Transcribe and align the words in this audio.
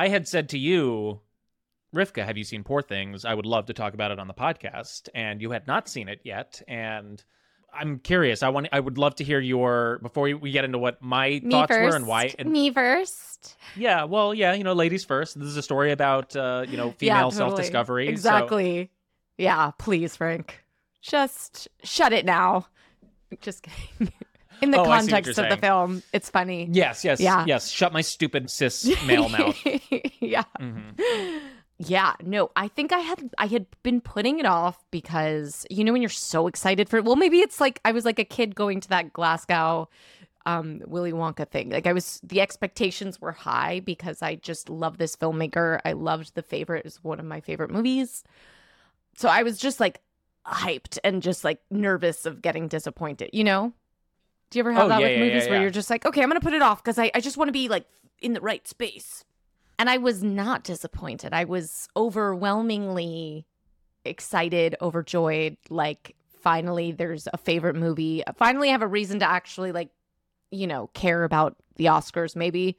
I 0.00 0.08
had 0.08 0.26
said 0.26 0.48
to 0.50 0.58
you, 0.58 1.20
Rivka, 1.94 2.24
have 2.24 2.38
you 2.38 2.44
seen 2.44 2.64
Poor 2.64 2.80
Things? 2.80 3.24
I 3.26 3.34
would 3.34 3.44
love 3.44 3.66
to 3.66 3.74
talk 3.74 3.92
about 3.94 4.10
it 4.12 4.18
on 4.18 4.28
the 4.28 4.34
podcast. 4.34 5.08
And 5.14 5.42
you 5.42 5.50
had 5.50 5.66
not 5.66 5.88
seen 5.88 6.08
it 6.08 6.20
yet. 6.24 6.62
And 6.66 7.22
I'm 7.72 7.98
curious. 7.98 8.42
I 8.42 8.48
want. 8.48 8.68
I 8.72 8.80
would 8.80 8.96
love 8.96 9.16
to 9.16 9.24
hear 9.24 9.40
your 9.40 9.98
before 10.00 10.24
we 10.34 10.50
get 10.52 10.64
into 10.64 10.78
what 10.78 11.02
my 11.02 11.40
Me 11.42 11.50
thoughts 11.50 11.70
first. 11.74 11.90
were 11.90 11.96
and 11.96 12.06
why. 12.06 12.34
And, 12.38 12.50
Me 12.50 12.70
first. 12.72 13.56
yeah, 13.76 14.04
well, 14.04 14.32
yeah, 14.32 14.54
you 14.54 14.64
know, 14.64 14.72
ladies 14.72 15.04
first. 15.04 15.38
This 15.38 15.48
is 15.48 15.56
a 15.58 15.62
story 15.62 15.92
about 15.92 16.34
uh, 16.34 16.64
you 16.68 16.76
know 16.78 16.92
female 16.92 17.16
Yeah, 17.16 17.22
totally. 17.24 17.36
self-discovery. 17.36 18.06
so- 18.06 18.10
Exactly. 18.12 18.90
Yeah, 19.38 19.70
please, 19.78 20.16
Frank. 20.16 20.64
Just 21.02 21.68
shut 21.84 22.12
it 22.12 22.24
now. 22.24 22.66
Just 23.40 23.62
kidding. 23.64 24.12
In 24.62 24.70
the 24.70 24.78
Oh, 24.78 24.82
I 24.82 24.84
see 24.84 24.88
what 25.12 25.24
context 25.24 25.38
of 25.38 25.48
the 25.48 25.56
film, 25.56 26.02
it's 26.12 26.28
funny. 26.30 26.68
yes, 26.70 27.04
yes, 27.04 27.20
Yeah. 27.20 27.44
yes. 27.46 27.68
Shut 27.70 27.92
my 27.92 28.00
stupid 28.00 28.50
cis 28.50 28.84
male 29.06 29.28
mouth. 29.36 29.56
yeah. 30.20 30.44
Mhm. 30.60 31.40
Yeah, 31.82 32.12
no, 32.22 32.50
I 32.56 32.68
think 32.68 32.92
I 32.92 32.98
had 32.98 33.30
I 33.38 33.46
had 33.46 33.64
been 33.82 34.00
putting 34.02 34.38
it 34.38 34.44
off 34.46 34.84
because 34.90 35.66
you 35.70 35.82
know 35.82 35.92
when 35.92 36.02
you're 36.02 36.10
so 36.10 36.46
excited 36.46 36.90
for 36.90 37.00
well 37.00 37.16
maybe 37.16 37.38
it's 37.38 37.58
like 37.60 37.80
I 37.86 37.92
was 37.92 38.04
like 38.04 38.18
a 38.18 38.24
kid 38.24 38.54
going 38.54 38.80
to 38.80 38.88
that 38.90 39.14
Glasgow 39.14 39.88
um 40.44 40.82
Willy 40.86 41.12
Wonka 41.12 41.48
thing. 41.48 41.70
Like 41.70 41.86
I 41.86 41.94
was 41.94 42.20
the 42.22 42.42
expectations 42.42 43.18
were 43.20 43.32
high 43.32 43.80
because 43.80 44.20
I 44.20 44.34
just 44.34 44.68
love 44.68 44.98
this 44.98 45.16
filmmaker. 45.16 45.80
I 45.84 45.92
loved 45.92 46.34
The 46.34 46.42
Favorite 46.42 46.84
is 46.84 47.02
one 47.02 47.18
of 47.18 47.24
my 47.24 47.40
favorite 47.40 47.70
movies. 47.70 48.24
So 49.16 49.28
I 49.30 49.42
was 49.42 49.58
just 49.58 49.80
like 49.80 50.02
hyped 50.46 50.98
and 51.02 51.22
just 51.22 51.44
like 51.44 51.60
nervous 51.70 52.26
of 52.26 52.42
getting 52.42 52.68
disappointed, 52.68 53.30
you 53.32 53.44
know? 53.44 53.72
Do 54.50 54.58
you 54.58 54.62
ever 54.62 54.72
have 54.72 54.84
Oh, 54.84 54.88
that 54.88 55.00
yeah, 55.00 55.06
with 55.08 55.18
yeah, 55.18 55.24
movies 55.24 55.44
yeah, 55.44 55.50
where 55.50 55.58
yeah. 55.58 55.62
you're 55.62 55.70
just 55.70 55.90
like, 55.90 56.04
okay, 56.04 56.22
I'm 56.22 56.28
gonna 56.28 56.40
put 56.40 56.52
it 56.54 56.62
off 56.62 56.82
because 56.82 56.98
I, 56.98 57.10
I 57.14 57.20
just 57.20 57.36
want 57.36 57.48
to 57.48 57.52
be 57.52 57.68
like 57.68 57.86
in 58.20 58.32
the 58.32 58.40
right 58.40 58.66
space. 58.66 59.24
And 59.78 59.88
I 59.88 59.96
was 59.96 60.22
not 60.22 60.62
disappointed. 60.64 61.32
I 61.32 61.44
was 61.44 61.88
overwhelmingly 61.96 63.46
excited, 64.04 64.76
overjoyed. 64.80 65.56
Like, 65.68 66.16
finally, 66.42 66.92
there's 66.92 67.28
a 67.32 67.36
favorite 67.38 67.76
movie. 67.76 68.22
Finally, 68.36 68.68
I 68.68 68.72
have 68.72 68.82
a 68.82 68.86
reason 68.86 69.18
to 69.20 69.24
actually, 69.30 69.72
like, 69.72 69.90
you 70.50 70.66
know, 70.66 70.88
care 70.94 71.24
about 71.24 71.56
the 71.76 71.86
Oscars, 71.86 72.34
maybe. 72.34 72.76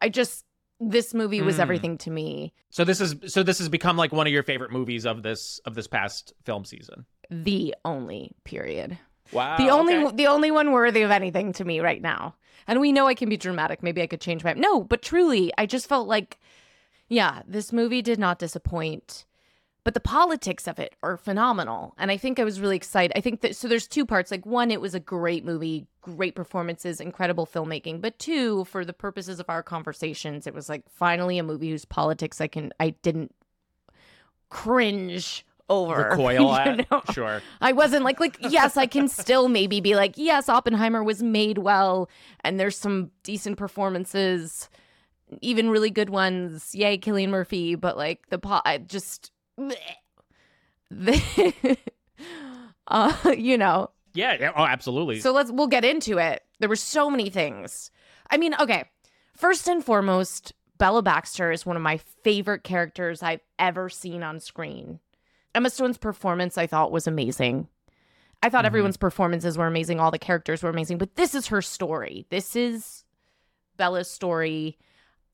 I 0.00 0.08
just, 0.08 0.44
this 0.80 1.14
movie 1.14 1.40
was 1.42 1.56
Mm. 1.56 1.60
everything 1.60 1.98
to 1.98 2.10
me. 2.10 2.52
So 2.70 2.84
this 2.84 3.00
is 3.00 3.14
so 3.32 3.42
this 3.42 3.58
has 3.58 3.68
become 3.68 3.96
like 3.96 4.12
one 4.12 4.26
of 4.26 4.32
your 4.32 4.42
favorite 4.42 4.72
movies 4.72 5.06
of 5.06 5.22
this 5.22 5.60
of 5.64 5.74
this 5.74 5.86
past 5.86 6.32
film 6.44 6.64
season. 6.64 7.06
The 7.30 7.74
only 7.84 8.32
period. 8.44 8.98
Wow. 9.34 9.56
the 9.56 9.68
only 9.68 9.96
okay. 9.96 10.16
the 10.16 10.26
only 10.26 10.50
one 10.50 10.72
worthy 10.72 11.02
of 11.02 11.10
anything 11.10 11.52
to 11.54 11.64
me 11.64 11.80
right 11.80 12.00
now. 12.00 12.34
And 12.66 12.80
we 12.80 12.92
know 12.92 13.06
I 13.06 13.14
can 13.14 13.28
be 13.28 13.36
dramatic. 13.36 13.82
Maybe 13.82 14.00
I 14.00 14.06
could 14.06 14.20
change 14.20 14.42
my 14.44 14.54
no, 14.54 14.82
but 14.82 15.02
truly, 15.02 15.52
I 15.58 15.66
just 15.66 15.88
felt 15.88 16.08
like, 16.08 16.38
yeah, 17.08 17.42
this 17.46 17.72
movie 17.72 18.02
did 18.02 18.18
not 18.18 18.38
disappoint. 18.38 19.26
But 19.84 19.92
the 19.92 20.00
politics 20.00 20.66
of 20.66 20.78
it 20.78 20.94
are 21.02 21.18
phenomenal, 21.18 21.94
and 21.98 22.10
I 22.10 22.16
think 22.16 22.40
I 22.40 22.44
was 22.44 22.58
really 22.58 22.76
excited. 22.76 23.12
I 23.14 23.20
think 23.20 23.42
that 23.42 23.54
so. 23.54 23.68
There's 23.68 23.86
two 23.86 24.06
parts. 24.06 24.30
Like 24.30 24.46
one, 24.46 24.70
it 24.70 24.80
was 24.80 24.94
a 24.94 25.00
great 25.00 25.44
movie, 25.44 25.86
great 26.00 26.34
performances, 26.34 27.02
incredible 27.02 27.46
filmmaking. 27.46 28.00
But 28.00 28.18
two, 28.18 28.64
for 28.64 28.82
the 28.86 28.94
purposes 28.94 29.40
of 29.40 29.50
our 29.50 29.62
conversations, 29.62 30.46
it 30.46 30.54
was 30.54 30.70
like 30.70 30.88
finally 30.88 31.36
a 31.36 31.42
movie 31.42 31.68
whose 31.68 31.84
politics 31.84 32.40
I 32.40 32.46
can 32.46 32.72
I 32.80 32.90
didn't 33.02 33.34
cringe 34.48 35.44
over. 35.68 36.10
recoil 36.10 36.54
at. 36.54 36.90
know? 36.90 37.02
Sure. 37.12 37.42
I 37.60 37.72
wasn't 37.72 38.04
like 38.04 38.20
like 38.20 38.36
yes, 38.40 38.76
I 38.76 38.86
can 38.86 39.08
still 39.22 39.48
maybe 39.48 39.80
be 39.80 39.94
like 39.94 40.14
yes, 40.16 40.48
Oppenheimer 40.48 41.02
was 41.02 41.22
made 41.22 41.58
well 41.58 42.08
and 42.42 42.58
there's 42.60 42.76
some 42.76 43.10
decent 43.22 43.56
performances, 43.58 44.68
even 45.40 45.70
really 45.70 45.90
good 45.90 46.10
ones. 46.10 46.74
Yay, 46.74 46.98
Cillian 46.98 47.30
Murphy, 47.30 47.74
but 47.74 47.96
like 47.96 48.28
the 48.30 48.38
po- 48.38 48.62
I 48.64 48.78
just 48.78 49.30
the 50.90 51.76
uh 52.88 53.34
you 53.36 53.58
know. 53.58 53.90
Yeah. 54.14 54.36
yeah. 54.38 54.52
Oh, 54.56 54.64
absolutely. 54.64 55.20
So 55.20 55.32
let's 55.32 55.50
we'll 55.50 55.66
get 55.66 55.84
into 55.84 56.18
it. 56.18 56.42
There 56.60 56.68
were 56.68 56.76
so 56.76 57.10
many 57.10 57.30
things. 57.30 57.90
I 58.30 58.36
mean, 58.36 58.54
okay. 58.60 58.84
First 59.36 59.66
and 59.66 59.84
foremost, 59.84 60.52
Bella 60.78 61.02
Baxter 61.02 61.50
is 61.50 61.66
one 61.66 61.76
of 61.76 61.82
my 61.82 61.96
favorite 62.22 62.62
characters 62.62 63.22
I've 63.22 63.40
ever 63.58 63.88
seen 63.88 64.22
on 64.22 64.38
screen. 64.38 65.00
Emma 65.54 65.70
Stone's 65.70 65.98
performance 65.98 66.58
I 66.58 66.66
thought 66.66 66.92
was 66.92 67.06
amazing. 67.06 67.68
I 68.42 68.50
thought 68.50 68.64
Mhm. 68.64 68.68
everyone's 68.68 68.96
performances 68.96 69.56
were 69.56 69.66
amazing, 69.66 70.00
all 70.00 70.10
the 70.10 70.18
characters 70.18 70.62
were 70.62 70.70
amazing, 70.70 70.98
but 70.98 71.14
this 71.14 71.34
is 71.34 71.46
her 71.46 71.62
story. 71.62 72.26
This 72.30 72.54
is 72.56 73.04
Bella's 73.76 74.10
story. 74.10 74.78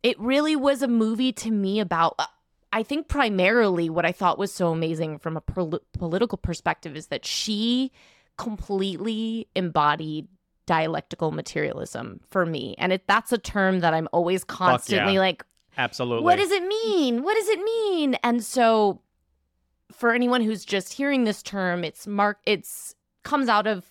It 0.03 0.19
really 0.21 0.55
was 0.57 0.83
a 0.83 0.89
movie 0.89 1.33
to 1.33 1.51
me 1.51 1.81
about 1.81 2.15
uh, 2.19 2.27
I 2.73 2.85
think 2.85 3.09
primarily 3.09 3.91
what 3.91 4.07
I 4.07 4.13
thought 4.13 4.39
was 4.39 4.53
so 4.55 4.69
amazing 4.71 5.19
from 5.19 5.37
a 5.37 5.41
pol- 5.41 5.81
political 5.93 6.39
perspective 6.39 6.95
is 6.97 7.09
that 7.09 7.27
she 7.27 7.91
completely 8.39 9.49
embodied 9.57 10.29
dialectical 10.67 11.33
materialism 11.33 12.21
for 12.31 12.47
me. 12.47 12.77
And 12.79 12.93
it, 12.93 13.03
that's 13.09 13.33
a 13.33 13.39
term 13.39 13.81
that 13.81 13.93
I'm 13.93 14.09
always 14.13 14.45
constantly 14.45 15.19
like, 15.19 15.45
absolutely. 15.77 16.25
what 16.25 16.37
does 16.37 16.53
it 16.53 16.63
mean? 16.63 17.23
What 17.25 17.35
does 17.35 17.49
it 17.49 17.59
mean? 17.61 18.15
And 18.23 18.43
so 18.45 19.01
for 19.93 20.13
anyone 20.13 20.43
who's 20.43 20.65
just 20.65 20.93
hearing 20.95 21.25
this 21.25 21.43
term, 21.43 21.85
it's 21.85 22.07
mark 22.07 22.39
it's 22.47 22.95
comes 23.23 23.49
out 23.49 23.67
of 23.67 23.85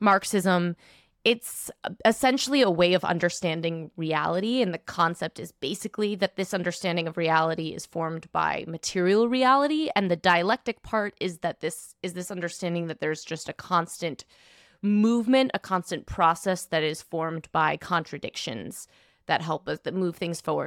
Marxism. 0.00 0.76
It's 1.24 1.72
essentially 2.04 2.62
a 2.62 2.70
way 2.70 2.94
of 2.94 3.02
understanding 3.02 3.90
reality 3.96 4.62
and 4.62 4.72
the 4.72 4.78
concept 4.78 5.40
is 5.40 5.50
basically 5.50 6.14
that 6.16 6.36
this 6.36 6.54
understanding 6.54 7.08
of 7.08 7.16
reality 7.16 7.70
is 7.70 7.84
formed 7.84 8.30
by 8.30 8.64
material 8.68 9.28
reality 9.28 9.90
and 9.96 10.08
the 10.08 10.14
dialectic 10.14 10.82
part 10.82 11.14
is 11.20 11.38
that 11.38 11.60
this 11.60 11.96
is 12.04 12.12
this 12.12 12.30
understanding 12.30 12.86
that 12.86 13.00
there's 13.00 13.24
just 13.24 13.48
a 13.48 13.52
constant 13.52 14.24
movement, 14.82 15.50
a 15.52 15.58
constant 15.58 16.06
process 16.06 16.66
that 16.66 16.84
is 16.84 17.02
formed 17.02 17.48
by 17.50 17.76
contradictions 17.76 18.86
that 19.26 19.42
help 19.42 19.68
us 19.68 19.80
that 19.80 19.94
move 19.94 20.16
things 20.16 20.40
forward 20.40 20.64